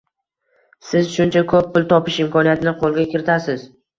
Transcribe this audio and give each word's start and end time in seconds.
Siz 0.91 1.09
shuncha 1.17 1.43
ko’p 1.51 1.69
pul 1.75 1.85
topish 1.93 2.19
imkoniyatini 2.25 2.75
qo’lga 2.83 3.07
kiritasiz 3.15 3.71